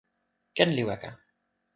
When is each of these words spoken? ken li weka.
ken 0.55 0.69
li 0.75 0.83
weka. 0.87 1.11